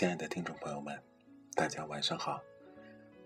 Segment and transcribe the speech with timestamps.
[0.00, 0.98] 亲爱的听众朋友们，
[1.54, 2.40] 大家晚上好，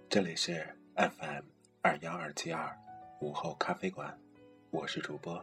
[0.08, 1.44] 这里是 FM
[1.80, 2.76] 二幺二七二
[3.20, 4.18] 午后咖啡馆，
[4.72, 5.40] 我是主播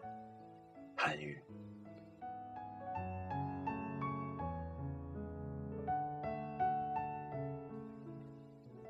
[0.93, 1.41] 韩宇。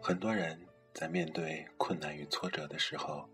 [0.01, 0.59] 很多人
[0.95, 3.29] 在面对困难与挫折的时候，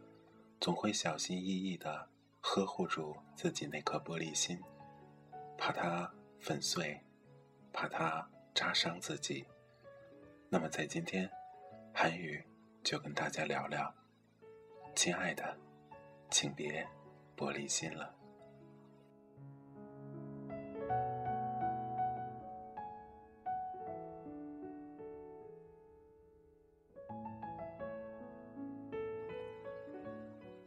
[0.60, 2.10] 总会小心翼翼的
[2.42, 4.62] 呵护住自己那颗玻璃心，
[5.58, 7.00] 怕它粉碎。
[7.72, 9.46] 怕它扎伤自己，
[10.50, 11.30] 那么在今天，
[11.94, 12.44] 韩语
[12.84, 13.94] 就跟大家聊聊，
[14.96, 15.56] 亲爱的，
[16.32, 16.84] 请别
[17.38, 18.12] 玻璃心了。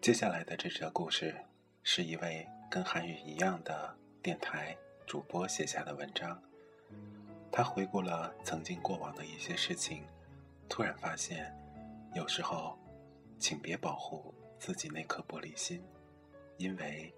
[0.01, 1.35] 接下来的这则故事，
[1.83, 6.41] 是一位跟韩语一样的电台主播写下的文章。
[7.53, 10.05] 他回顾了曾经过往的一些事情，
[10.69, 11.53] 突然发现，
[12.15, 12.79] 有时候，
[13.39, 15.83] 请别保护自己那颗玻璃心，
[16.59, 17.13] 因为，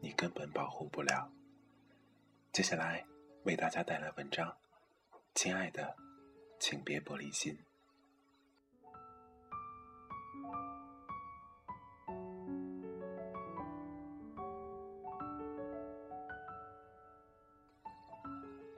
[0.00, 1.30] 你根本保护不了。
[2.52, 3.04] 接下来
[3.44, 4.56] 为大家带来文章，
[5.34, 5.94] 亲爱的，
[6.58, 7.56] 请别玻璃心。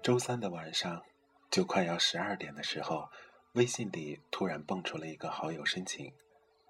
[0.02, 1.00] 周三的晚上，
[1.48, 3.08] 就快要十二点的时候，
[3.52, 6.12] 微信里突然蹦出了一个好友申请。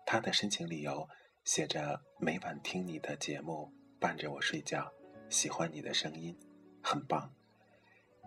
[0.04, 1.09] 他的申请理由
[1.42, 4.92] 写着：“每晚听你的节目，伴着我睡觉，
[5.31, 6.38] 喜欢你的声音，
[6.82, 7.32] 很棒。”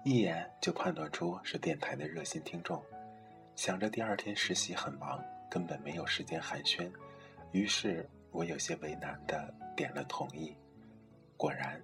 [0.03, 2.83] 一眼就判断出是电台的热心听众。
[3.55, 6.91] 想着第二天实习很忙，根本没有时间寒暄，
[7.51, 10.57] 于是我有些为难的点了同意。
[11.38, 11.79] 果然。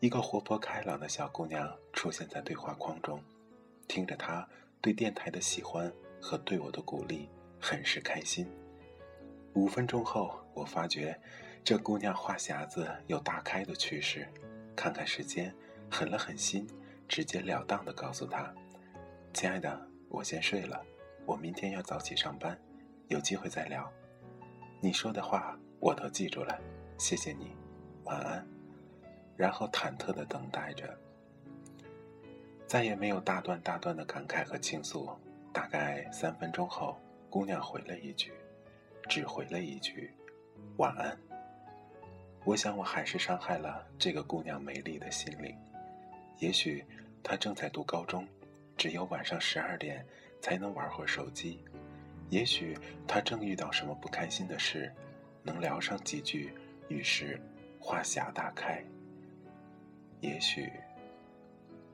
[0.00, 3.20] 一个活泼开朗的小姑娘出现在对话框中，
[3.88, 4.48] 听着她
[4.80, 7.28] 对电台的喜欢和对我的鼓励，
[7.60, 8.46] 很是开心。
[9.54, 11.20] 五分钟后，我发觉
[11.64, 14.28] 这姑娘话匣子有大开的趋势，
[14.76, 15.52] 看看时间，
[15.90, 16.64] 狠了狠心，
[17.08, 18.54] 直截了当地告诉她
[19.34, 20.80] ：“亲爱的，我先睡了，
[21.26, 22.56] 我明天要早起上班，
[23.08, 23.92] 有机会再聊。
[24.80, 26.56] 你说的话我都记住了，
[26.98, 27.56] 谢谢你，
[28.04, 28.46] 晚安。”
[29.38, 30.98] 然后忐忑的等待着，
[32.66, 35.08] 再也没有大段大段的感慨和倾诉。
[35.52, 36.98] 大概三分钟后，
[37.30, 38.32] 姑娘回了一句，
[39.08, 40.12] 只回了一句
[40.76, 41.16] “晚安”。
[42.44, 45.56] 我想，我还是伤害了这个姑娘美丽的心灵。
[46.38, 46.84] 也许
[47.22, 48.26] 她正在读高中，
[48.76, 50.04] 只有晚上十二点
[50.40, 51.64] 才能玩会手机。
[52.28, 52.76] 也许
[53.06, 54.92] 她正遇到什么不开心的事，
[55.44, 56.52] 能聊上几句，
[56.88, 57.40] 于是
[57.80, 58.84] 话匣大开。
[60.20, 60.72] 也许，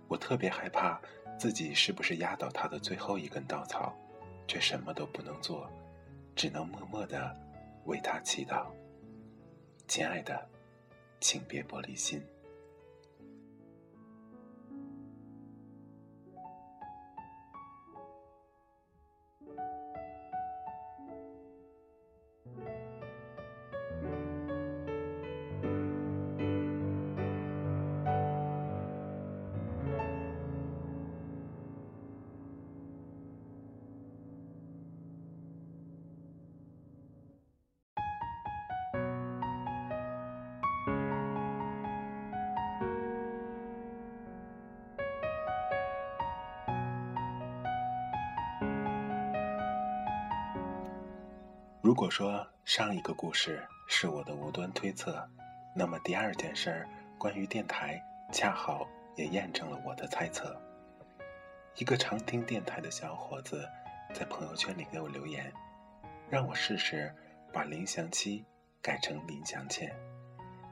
[0.08, 1.00] 我特别害怕
[1.38, 3.94] 自己是不是压倒他的最后一根稻草，
[4.46, 5.70] 却什么都不能做，
[6.34, 7.36] 只能默默的
[7.84, 8.66] 为他祈祷。
[9.86, 10.48] 亲爱的，
[11.20, 12.22] 请别玻璃心。
[51.84, 55.22] 如果说上一个故事是我的无端推测，
[55.76, 56.88] 那么第二件事儿
[57.18, 58.02] 关于电台，
[58.32, 60.58] 恰好也验证了我的猜测。
[61.76, 63.68] 一个常听电台的小伙子
[64.14, 65.52] 在朋友圈里给我留言，
[66.30, 67.14] 让我试试
[67.52, 68.42] 把林祥七
[68.80, 69.94] 改成林祥倩。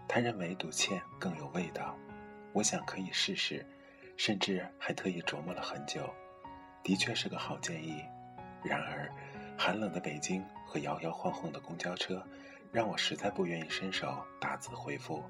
[0.09, 1.95] 他认为读倩更有味道，
[2.55, 3.67] 我想可以试试，
[4.17, 6.09] 甚至还特意琢磨了很久。
[6.83, 8.03] 的确是个好建议。
[8.65, 9.13] 然而，
[9.59, 12.27] 寒冷的北京和摇摇晃晃的公交车，
[12.73, 15.23] 让我实在不愿意伸手打字回复。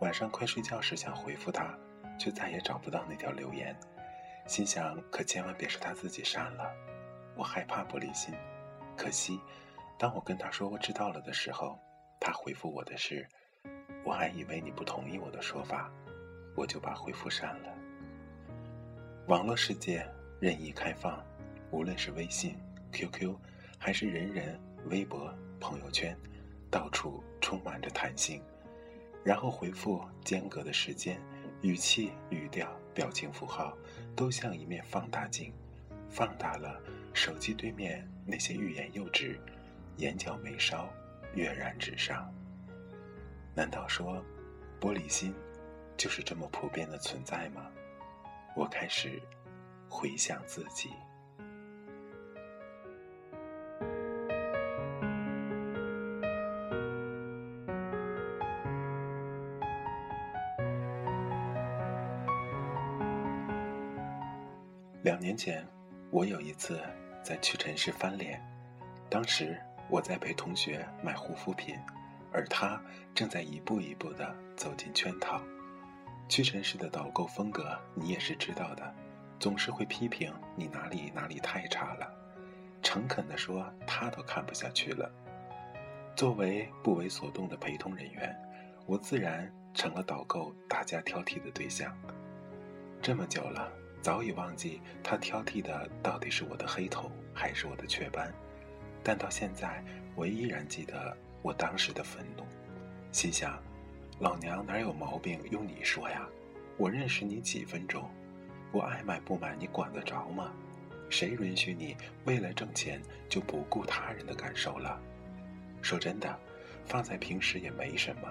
[0.00, 1.76] 晚上快睡觉时想回复他，
[2.16, 3.76] 却再也找不到那条留言。
[4.46, 6.72] 心想，可千万别是他自己删了，
[7.34, 8.32] 我害怕玻璃心。
[8.96, 9.40] 可惜，
[9.98, 11.76] 当我跟他说我知道了的时候，
[12.20, 13.26] 他回复我的是
[14.06, 15.90] ：“我还以为你不同意我的说法，
[16.54, 17.74] 我就把回复删了。”
[19.26, 20.08] 网络世界
[20.38, 21.20] 任意开放，
[21.72, 22.56] 无论是微信、
[22.92, 23.34] QQ，
[23.82, 24.60] 还是人人、
[24.90, 26.14] 微博、朋友圈，
[26.70, 28.42] 到处充满着弹性。
[29.24, 31.18] 然后回复间隔的时间。
[31.62, 33.76] 语气、语调、表情符号，
[34.16, 35.52] 都像一面放大镜，
[36.08, 36.80] 放大了
[37.12, 39.38] 手机对面那些欲言又止、
[39.96, 40.88] 眼角眉梢
[41.34, 42.32] 跃然纸上。
[43.54, 44.24] 难道说，
[44.80, 45.34] 玻璃心
[45.98, 47.70] 就是这么普遍的存在吗？
[48.56, 49.20] 我开始
[49.86, 50.88] 回想自己。
[65.02, 65.66] 两年前，
[66.10, 66.78] 我有一次
[67.22, 68.38] 在屈臣氏翻脸，
[69.08, 69.58] 当时
[69.88, 71.74] 我在陪同学买护肤品，
[72.30, 72.78] 而他
[73.14, 75.40] 正在一步一步地走进圈套。
[76.28, 78.94] 屈臣氏的导购风格你也是知道的，
[79.38, 82.06] 总是会批评你哪里哪里太差了。
[82.82, 85.10] 诚恳地说，他都看不下去了。
[86.14, 88.36] 作为不为所动的陪同人员，
[88.84, 91.90] 我自然成了导购大家挑剔的对象。
[93.00, 93.72] 这么久了。
[94.02, 98.32] 早已忘记他挑剔的到底是我的黑头还是我的雀斑，
[99.02, 102.44] 但到现在我依然记得我当时的愤怒，
[103.12, 103.62] 心想：
[104.18, 106.26] 老娘哪有毛病用你说呀？
[106.78, 108.08] 我认识你几分钟，
[108.72, 110.50] 我爱买不买你管得着吗？
[111.10, 111.94] 谁允许你
[112.24, 114.98] 为了挣钱就不顾他人的感受了？
[115.82, 116.38] 说真的，
[116.86, 118.28] 放在平时也没什么，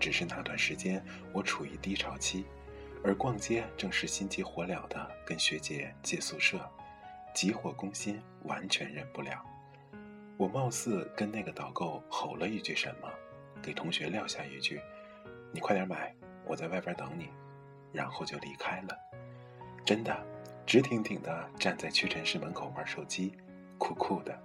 [0.00, 1.04] 只是那段时间
[1.34, 2.46] 我处于低潮期。
[3.04, 6.60] 而逛街正是心急火燎的跟学姐借宿舍，
[7.34, 9.44] 急火攻心，完全忍不了。
[10.36, 13.08] 我貌似跟那个导购吼了一句什么，
[13.60, 14.80] 给同学撂下一句
[15.52, 16.14] ：“你快点买，
[16.44, 17.28] 我在外边等你。”
[17.92, 18.98] 然后就离开了。
[19.84, 20.16] 真的，
[20.64, 23.34] 直挺挺的站在屈臣氏门口玩手机，
[23.78, 24.38] 酷酷的。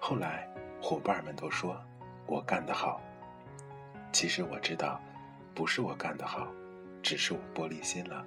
[0.00, 0.48] 后来
[0.82, 1.80] 伙伴们都说
[2.26, 3.00] 我干得好，
[4.12, 5.00] 其实我知道，
[5.54, 6.48] 不是我干得好。
[7.02, 8.26] 只是我玻璃心了，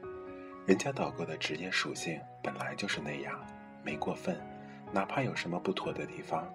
[0.65, 3.39] 人家导购的职业属性本来就是那样，
[3.83, 4.39] 没过分。
[4.91, 6.51] 哪怕有什么不妥的地方，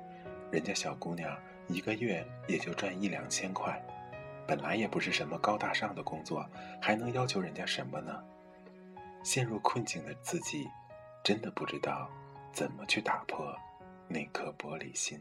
[0.51, 1.37] 人家小姑娘
[1.69, 3.83] 一个月也就赚一两千块，
[4.47, 6.47] 本来也不是什么高大上的工作，
[6.81, 8.23] 还能要求人家什么呢？
[9.25, 10.69] 陷入困境的自己，
[11.25, 12.11] 真的不知道
[12.53, 13.57] 怎么去打破
[14.07, 15.21] 那颗玻璃心。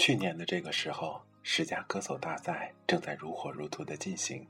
[0.00, 4.48] 去年的这个时候，十佳歌手大赛正在如火如荼的进行。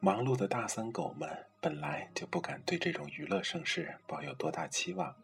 [0.00, 1.28] 忙碌的大三狗们
[1.60, 5.14] 本来就不敢对这种娱乐盛事抱有多大期望，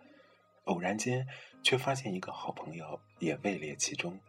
[0.65, 1.27] 偶然间
[1.63, 4.21] 却发现一个好朋友也位列其中，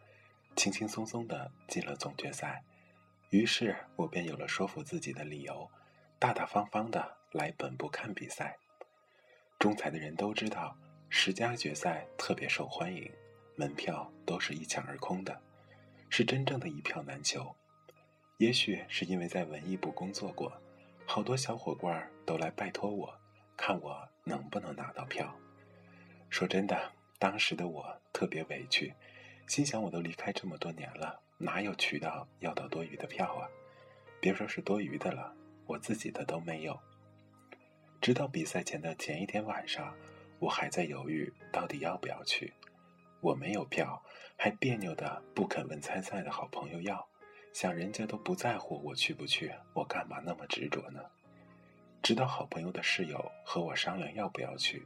[0.56, 2.64] 轻轻松松的进了总决赛。
[3.30, 5.70] 于是我便有了说服自己的理由，
[6.18, 8.58] 大大方方的来本部看比赛。
[9.60, 10.74] 中彩的人都知道，
[11.10, 13.12] 十佳决赛特别受欢迎。
[13.60, 15.42] 门票都是一抢而空的，
[16.10, 17.56] 是真正的一票难求。
[18.38, 20.54] 也许是因为在文艺部工作过，
[21.08, 23.20] 好多小伙伴都来拜托我，
[23.58, 25.36] 看我能不能拿到票。
[26.30, 28.94] 说真的，当时的我特别委屈，
[29.48, 33.50] 心想我都离开这么多年了，哪有渠道要到多余的票啊？
[34.22, 35.34] 别说是多余的了，
[35.66, 36.80] 我自己的都没有。
[38.00, 39.96] 直到比赛前的前一天晚上，
[40.38, 42.54] 我还在犹豫到底要不要去。
[43.22, 44.02] 我没有票，
[44.38, 47.08] 还别扭的不肯问参赛的好朋友要，
[47.54, 51.02] 想人家都不在乎我去不去，我干嘛那么执着呢？
[52.02, 54.86] 直到好朋友的室友和我商量要不要去，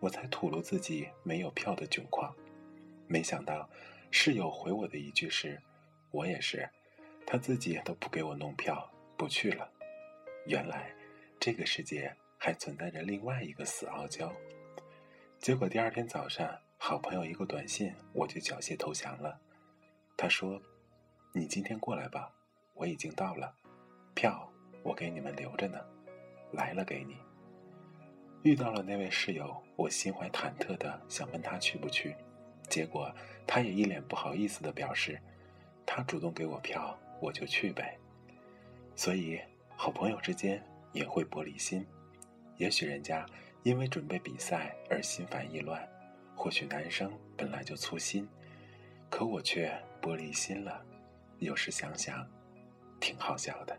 [0.00, 2.34] 我才吐露自己没有票的窘况。
[3.06, 3.68] 没想到
[4.10, 5.60] 室友回我的一句是
[6.10, 6.68] ：“我也是。”
[7.26, 9.68] 他自己都不给我弄票，不去了。
[10.46, 10.92] 原来
[11.40, 14.32] 这个世界还存在着另外一个死傲娇。
[15.38, 19.40] 结果第二天早上，好朋友一个短信，我就缴械投降了。
[20.16, 20.60] 他说
[21.34, 22.30] ：“你今天过来吧，
[22.74, 23.54] 我已经到了，
[24.14, 24.50] 票
[24.82, 25.78] 我给你们留着呢，
[26.52, 27.16] 来了给你。”
[28.42, 32.14] 遇到了那位室友，我心怀忐忑的想问他去不去，
[32.68, 33.12] 结果
[33.46, 35.20] 他也一脸不好意思的表示，
[35.84, 36.96] 他主动给我票。
[37.18, 37.98] 我就去呗，
[38.94, 39.40] 所以
[39.74, 41.82] 好朋友之间也会玻璃心。
[42.58, 43.24] 也许人家
[43.62, 45.82] 因为准备比赛而心烦意乱，
[46.36, 48.28] 或许男生本来就粗心，
[49.10, 50.84] 可我却玻璃心了。
[51.38, 52.24] 有时想想，
[53.00, 53.76] 挺好笑的。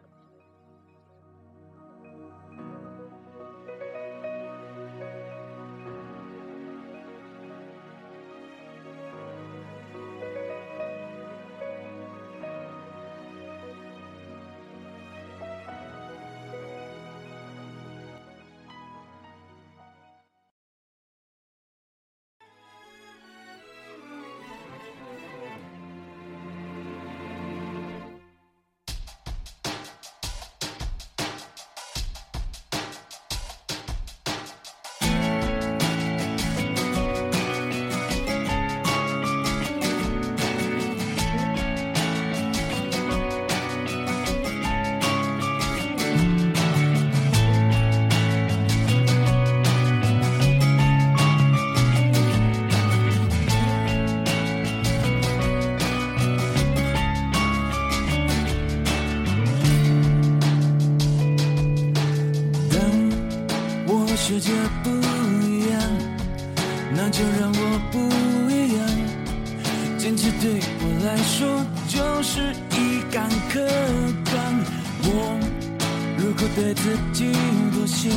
[77.13, 77.31] 己
[77.73, 78.09] 妥协，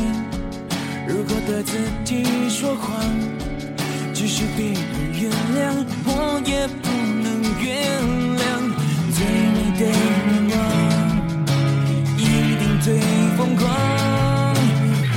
[1.06, 2.88] 如果对自己说谎，
[4.12, 4.76] 即使别人
[5.14, 6.88] 原谅，我也不
[7.22, 7.26] 能
[7.60, 7.68] 原
[8.38, 8.40] 谅。
[9.12, 9.88] 最美的愿
[10.50, 10.58] 望，
[12.16, 12.20] 一
[12.58, 12.86] 定最
[13.36, 13.62] 疯狂。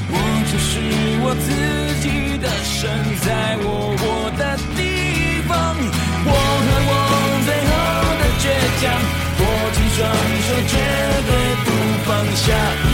[0.10, 0.15] 我
[0.50, 0.72] 就是
[1.24, 1.48] 我自
[2.01, 2.05] 己
[2.39, 2.82] 的神，
[3.22, 3.27] 在
[3.62, 3.67] 我
[3.98, 4.03] 活
[4.38, 4.41] 的
[4.75, 4.79] 地
[5.48, 5.51] 方。
[6.25, 6.91] 我和我
[7.46, 7.72] 最后
[8.20, 8.46] 的倔
[8.82, 8.84] 强，
[9.39, 9.41] 握
[9.74, 10.00] 紧双
[10.48, 10.74] 手，绝
[11.27, 11.32] 对
[11.63, 11.67] 不
[12.05, 12.10] 放。
[12.34, 12.46] 下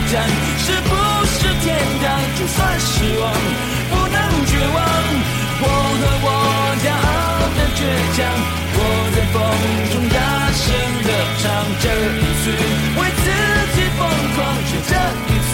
[0.09, 0.25] 一站
[0.57, 0.89] 是不
[1.27, 2.09] 是天堂？
[2.35, 3.31] 就算失望，
[3.91, 4.77] 不能绝望。
[5.61, 5.65] 我
[5.99, 6.27] 和我
[6.81, 7.79] 骄傲的倔
[8.17, 8.17] 强，
[8.73, 8.77] 我
[9.13, 9.37] 在风
[9.91, 10.17] 中大
[10.57, 10.65] 声
[11.05, 11.45] 的唱。
[11.79, 12.49] 这一次
[12.97, 13.29] 为自
[13.75, 14.01] 己疯
[14.33, 14.91] 狂，就这
[15.29, 15.51] 一次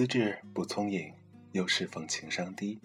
[0.00, 1.12] 资质不聪颖，
[1.52, 2.80] 又适逢情商低，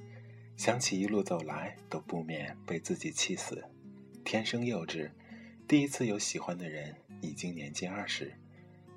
[0.58, 3.64] 想起一路走来，都不免被自己气死。
[4.26, 5.10] 天生幼稚，
[5.66, 8.34] 第一次有喜欢的人已经年近二十，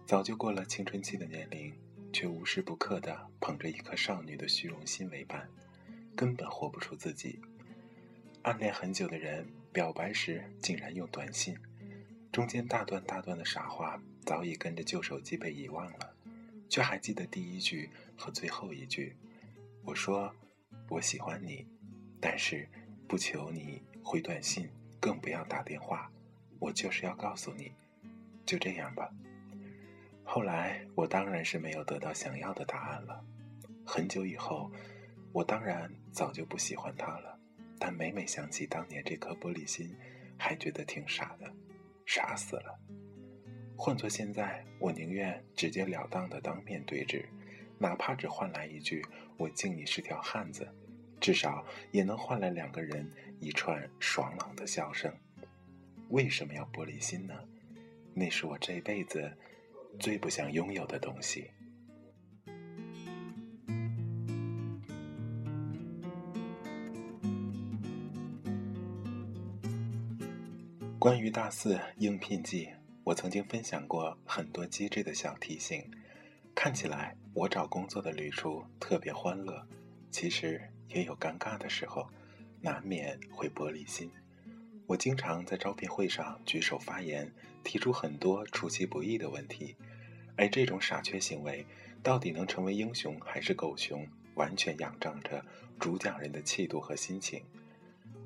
[0.04, 1.72] 早就过了青春期的年龄，
[2.12, 5.48] 却无时不刻的捧着一颗少女的虚荣心为伴，
[6.16, 7.38] 根本活不出自己。
[8.42, 11.57] 暗恋很久的人表白时竟然用短信，
[12.33, 16.17] 中间大段大段的傻话早已跟着旧手机被遗忘了。
[16.68, 19.16] 却还记得第一句和最后一句。
[19.85, 20.35] 我说
[20.90, 21.66] ：“我喜欢你，
[22.20, 22.68] 但是
[23.07, 24.68] 不求你回短信，
[25.00, 26.11] 更不要打电话。
[26.59, 27.72] 我就是要告诉你，
[28.44, 29.11] 就这样吧。”
[30.24, 33.24] 后来我当然是没有得到想要的答案了。
[33.87, 34.70] 很久以后，
[35.33, 37.38] 我当然早就不喜欢他了。
[37.78, 39.96] 但每每想起当年这颗玻璃心，
[40.37, 41.50] 还觉得挺傻的，
[42.04, 42.78] 傻死了。
[43.81, 47.27] 换做现在，我宁愿直截了当的当面对质，
[47.79, 49.01] 哪怕只换来一句
[49.38, 50.69] “我敬你是条汉子”，
[51.21, 55.14] 至少也能换来两个人一串爽朗的笑声。
[56.09, 57.35] 为什么要玻璃心呢？
[58.14, 59.33] 那是我这辈子
[60.01, 61.49] 最不想拥有的东西。
[70.99, 72.69] 关于大四应聘季。
[73.09, 75.83] 我曾经分享过很多机智的小提醒，
[76.55, 79.66] 看起来我找工作的旅途特别欢乐，
[80.11, 82.07] 其实也有尴尬的时候，
[82.61, 84.11] 难免会玻璃心。
[84.87, 87.33] 我经常在招聘会上举手发言，
[87.64, 89.75] 提出很多出其不意的问题，
[90.37, 91.64] 而这种傻缺行为
[92.03, 95.42] 到底能成为英雄还是狗熊，完全仰仗着
[95.81, 97.42] 主讲人的气度和心情。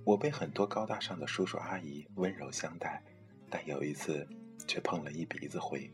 [0.03, 3.01] 我被很多高大上的叔叔阿姨温柔相待，
[3.49, 4.27] 但有一次。
[4.67, 5.91] 却碰了一鼻子灰。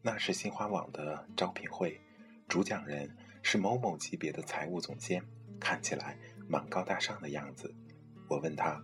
[0.00, 2.00] 那是新华网的招聘会，
[2.48, 5.22] 主讲人是某某级别的财务总监，
[5.58, 6.16] 看起来
[6.48, 7.74] 蛮高大上的样子。
[8.28, 8.82] 我问他，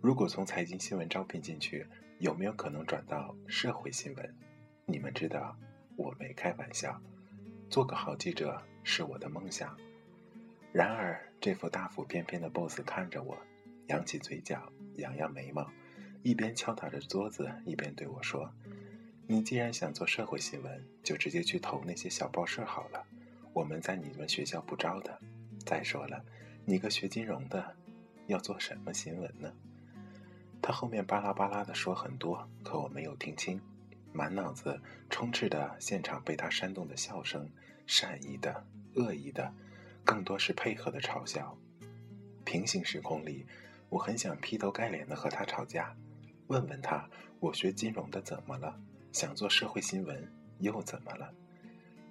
[0.00, 1.86] 如果从财经新闻招聘进去，
[2.18, 4.36] 有没有可能转到社会新闻？
[4.84, 5.56] 你们知道，
[5.96, 7.00] 我没开玩笑，
[7.70, 9.76] 做个好记者是我的梦想。
[10.72, 13.38] 然而，这副大腹便便的 boss 看着我，
[13.86, 15.70] 扬起嘴角，扬扬眉毛。
[16.22, 18.52] 一边敲打着桌子，一边对我说
[19.26, 23.04] ：“你既然想做社会新闻，就直接去投那些小报社好了。
[23.52, 25.18] 我们在你们学校不招的。
[25.64, 26.24] 再说了，
[26.64, 27.76] 你个学金融的，
[28.26, 29.52] 要做什么新闻呢？”
[30.60, 33.60] 他后面巴拉巴拉的说很多，可我没有听清，
[34.12, 34.78] 满脑子
[35.08, 37.48] 充斥的现场被他煽动的笑声，
[37.86, 39.54] 善意的、恶意的，
[40.04, 41.56] 更多是配合的嘲笑。
[42.44, 43.46] 平行时空里，
[43.88, 45.96] 我很想劈头盖脸的和他吵架。
[46.48, 47.08] 问问他，
[47.40, 48.78] 我学金融的怎么了？
[49.12, 51.32] 想做社会新闻又怎么了？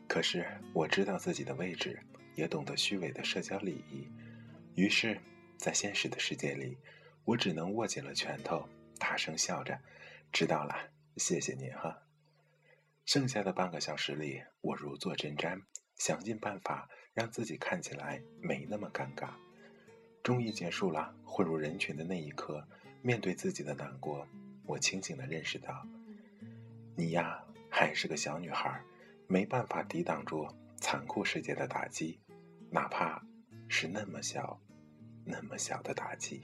[0.08, 2.00] 可是我知道自己的位置，
[2.36, 4.08] 也懂得虚伪的社交礼仪，
[4.76, 5.20] 于是，
[5.58, 6.78] 在现实的世界里，
[7.26, 8.68] 我只能握紧了拳头，
[9.00, 9.80] 大声笑着
[10.32, 10.76] ：“知道了，
[11.18, 12.04] 谢谢您哈。”
[13.06, 15.62] 剩下的半个小时里，我如坐针毡，
[15.96, 19.32] 想尽办法让自己看起来没那么尴尬。
[20.22, 22.68] 终于结束了，混入人群的那一刻。
[23.02, 24.28] 面对自己的难过，
[24.66, 25.86] 我清醒的认识到，
[26.96, 28.82] 你呀还是个小女孩，
[29.28, 32.20] 没办法抵挡住残酷世界的打击，
[32.70, 33.22] 哪怕
[33.68, 34.60] 是那么小、
[35.24, 36.42] 那么小的打击。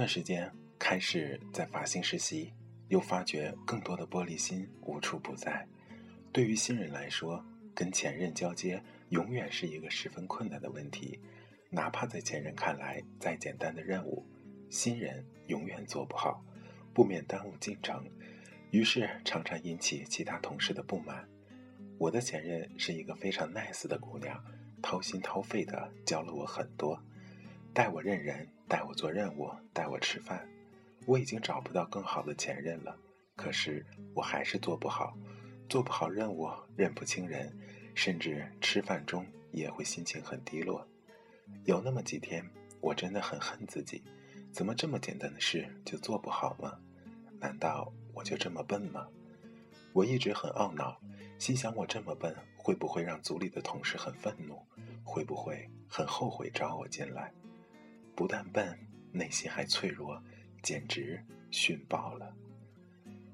[0.00, 2.50] 段时间开始在发型实习，
[2.88, 5.68] 又发觉更多的玻璃心无处不在。
[6.32, 11.20] 对于新人来说，跟前任交接永远是一个十分困难的问题。
[11.68, 14.26] 哪怕在前任看来再简单的任务，
[14.70, 16.42] 新人永远做不好，
[16.94, 18.02] 不免耽误进程，
[18.70, 21.28] 于是常常引起其他同事的不满。
[21.98, 24.42] 我的前任是一个非常 nice 的姑娘，
[24.80, 26.98] 掏心掏肺的教了我很多，
[27.74, 28.48] 带我认人。
[28.70, 30.48] 带我做任务，带我吃饭，
[31.04, 32.96] 我已经找不到更好的前任了。
[33.34, 35.18] 可是我还是做不好，
[35.68, 37.52] 做不好任务，认不清人，
[37.96, 40.86] 甚至吃饭中也会心情很低落。
[41.64, 42.48] 有那么几天，
[42.80, 44.04] 我真的很恨自己，
[44.52, 46.78] 怎么这么简单的事就做不好吗？
[47.40, 49.08] 难道我就这么笨吗？
[49.92, 50.96] 我一直很懊恼，
[51.40, 54.64] 心想我这么笨，会不会让组里的同事很愤怒？
[55.02, 57.32] 会不会很后悔招我进来？
[58.20, 58.78] 不但笨，
[59.12, 60.22] 内心还脆弱，
[60.60, 62.36] 简直逊爆了。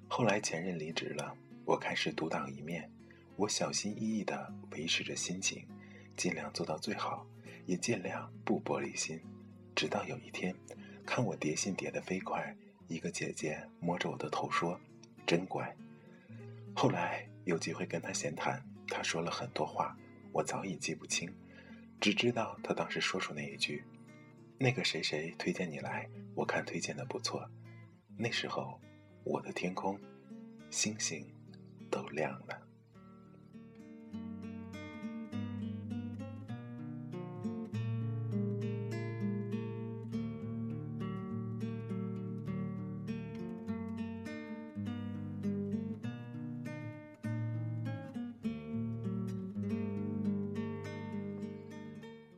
[0.07, 2.89] 后来前任离职了，我开始独当一面。
[3.35, 5.67] 我小心翼翼地维持着心情，
[6.17, 7.27] 尽量做到最好，
[7.67, 9.21] 也尽量不玻璃心。
[9.75, 10.55] 直到有一天，
[11.05, 14.81] 看我叠信叠得飞快，一个姐姐摸着我的头说
[15.27, 15.77] ：“真乖。”
[16.77, 19.99] 后来有机会跟她闲谈，她说了很多话，
[20.31, 21.29] 我早已记不清，
[22.01, 23.83] 只知道她当时说出那一句
[24.59, 27.49] ：“那个谁谁推荐你来，我看推荐的不错。”
[28.19, 28.81] 那时候。
[29.29, 29.99] 我的天空，
[30.71, 31.27] 星星
[31.91, 32.63] 都亮了。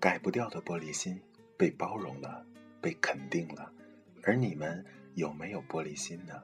[0.01, 1.21] 改不掉的玻璃心，
[1.59, 2.47] 被包容了，
[2.81, 3.71] 被肯定了，
[4.23, 6.41] 而你们有没有玻璃心呢？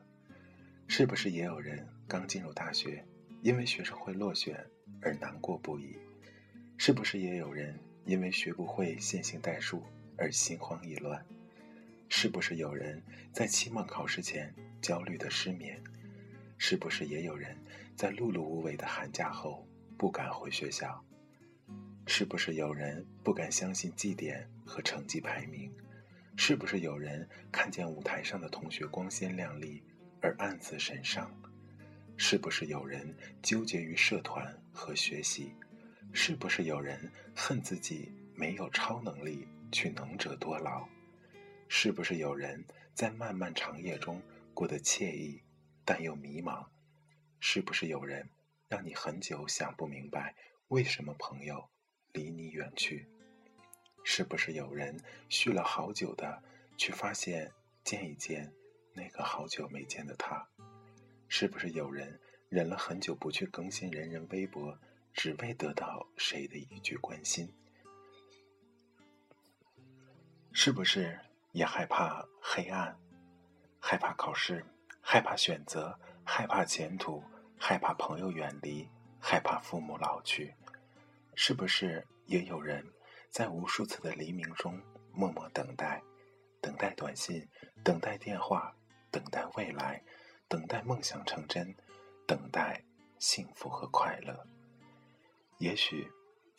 [0.89, 3.03] 是不是也有人刚进入大学，
[3.41, 4.63] 因为学生会落选
[5.01, 5.97] 而难过不已？
[6.77, 9.85] 是不是也有人因为学不会线性代数
[10.19, 11.25] 而心慌意乱？
[12.09, 13.01] 是不是有人
[13.33, 15.81] 在期末考试前焦虑的失眠？
[16.59, 17.57] 是不是也有人
[17.95, 19.65] 在碌碌无为的寒假后
[19.97, 21.05] 不敢回学校？
[22.07, 25.73] 是不是有人不敢相信绩点和成绩排名？
[26.37, 29.83] 是不是有人看见舞台上的同学光鲜亮丽？
[30.21, 31.31] 而暗自神伤，
[32.17, 35.53] 是不是有人纠结于社团和学习？
[36.13, 40.89] 是不是有人恨自己没有超能力去能者多劳？
[41.69, 42.65] 是不是有人
[42.95, 44.23] 在漫漫长夜中
[44.55, 45.43] 过得惬意，
[45.85, 46.65] 但又迷茫？
[47.39, 48.27] 是不是有人
[48.69, 50.35] 让你很久想不明白
[50.69, 51.69] 为什么朋友
[52.15, 53.07] 离你远去？
[54.05, 54.99] 是不是有人
[55.29, 56.43] 续了好久的
[56.77, 58.51] 去发现见一见？
[58.93, 60.47] 那个好久没见的他，
[61.27, 64.79] 是不是有人忍了很久不去更新人人微博，
[65.13, 67.53] 只为得到谁的一句关心？
[70.53, 71.19] 是不是
[71.51, 72.97] 也害怕黑暗，
[73.81, 74.65] 害怕考试，
[75.01, 77.21] 害怕选择，害怕前途，
[77.59, 78.89] 害怕朋友远离，
[79.21, 80.55] 害怕父母老去？
[81.37, 82.85] 是不是也有人
[83.31, 84.81] 在无数次的黎明中
[85.13, 86.03] 默默等待，
[86.61, 87.47] 等待短信，
[87.83, 88.75] 等待电话？
[89.11, 90.03] 等待未来，
[90.49, 91.73] 等待梦想成真，
[92.27, 92.83] 等待
[93.21, 94.45] 幸福和快乐。
[95.59, 96.11] 也许，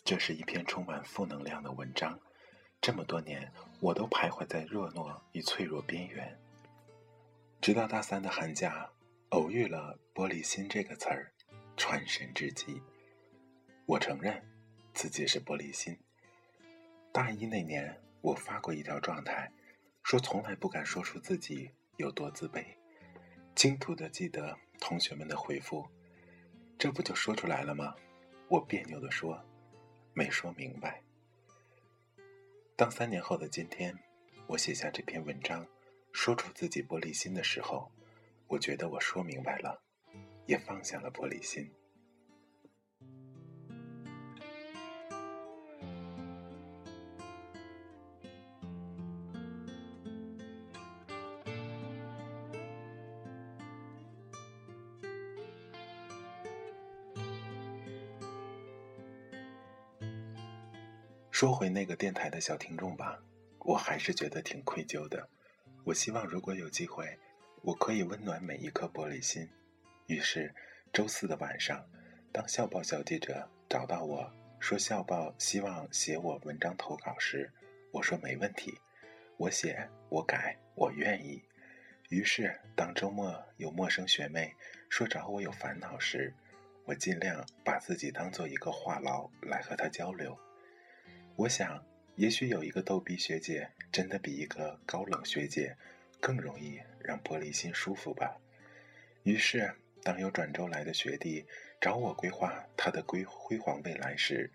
[0.06, 2.18] 这是一篇充满负能量的文章。
[2.80, 6.40] 这么多年，我都徘徊在弱懦与脆弱边缘。
[7.60, 8.90] 直到大三的寒假，
[9.30, 11.34] 偶遇了“玻璃心”这个词儿，
[11.76, 12.82] 传神至极。
[13.86, 14.42] 我承认，
[14.96, 16.00] 自己是玻璃心。
[17.12, 19.52] 大一那年，我发过一条状态，
[20.04, 21.70] 说从来不敢说出自己。
[21.98, 22.66] 有多自卑？
[23.56, 25.86] 清楚的记得同学们的回复，
[26.78, 27.96] 这不就说出来了吗？
[28.50, 29.42] 我别扭的说，
[30.14, 31.02] 没说明白。
[32.76, 33.98] 当三年后的今天，
[34.48, 35.66] 我写下这篇文章，
[36.12, 37.90] 说出自己玻璃心的时候，
[38.48, 39.82] 我觉得我说明白了，
[40.48, 41.70] 也放下了玻璃心。
[61.36, 63.22] 说回那个电台的小听众吧，
[63.60, 65.28] 我还是觉得挺愧疚的。
[65.84, 67.20] 我希望如果有机会，
[67.62, 69.46] 我可以温暖每一颗玻璃心。
[70.06, 70.56] 于是，
[70.94, 71.86] 周四的晚上，
[72.32, 77.52] 当校报小记者找到我说校报希望写我文章投稿时，
[77.92, 78.80] 我说没问题，
[79.36, 81.44] 我写，我改，我愿意。
[82.08, 84.56] 于是，当周末有陌生学妹
[84.88, 86.34] 说找我有烦恼时，
[86.86, 90.40] 我尽量把自己当做一个话痨来和她交流。
[91.38, 95.76] 我想，也许有一个逗逼学姐，真的比一个高冷学姐
[96.22, 98.40] 更容易让玻璃心舒服吧。
[99.24, 101.46] 于是，当有转周来的学弟
[101.82, 104.50] 找我规划他的辉辉煌未来时，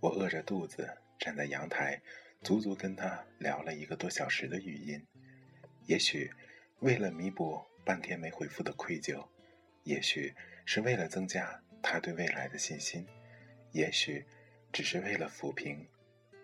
[0.00, 1.98] 我饿着肚子站在阳台，
[2.42, 5.02] 足足跟他聊了一个多小时的语音。
[5.86, 6.30] 也许，
[6.80, 9.26] 为了弥补半天没回复的愧疚，
[9.84, 10.34] 也许
[10.66, 13.06] 是为了增加他对未来的信心，
[13.72, 14.26] 也许
[14.70, 15.88] 只是为了抚平。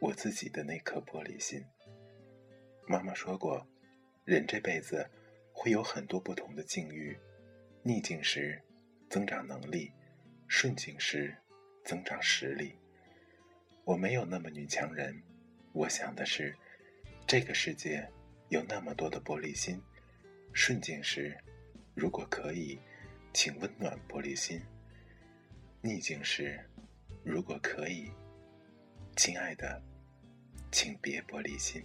[0.05, 1.65] 我自己的那颗玻璃心。
[2.87, 3.67] 妈妈说过，
[4.27, 5.09] 人这辈子
[5.51, 7.19] 会有很多不同的境遇，
[7.83, 8.61] 逆境时
[9.09, 9.91] 增长能力，
[10.47, 11.35] 顺境时
[11.87, 12.75] 增长实力。
[13.85, 15.23] 我没有那么女强人，
[15.73, 16.55] 我想的是，
[17.27, 18.07] 这个世界
[18.51, 19.81] 有那么多的玻璃心，
[20.53, 21.35] 顺境时，
[21.95, 22.79] 如果可以，
[23.33, 24.61] 请温暖玻璃心；
[25.81, 26.61] 逆境时，
[27.25, 28.13] 如果可以，
[29.17, 29.83] 亲爱的，
[30.75, 31.85] 请别玻璃心。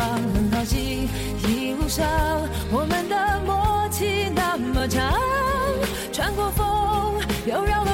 [0.00, 1.08] 很高兴
[1.46, 2.04] 一路上
[2.72, 5.14] 我们的默契那么长
[6.12, 7.93] 穿过风又绕了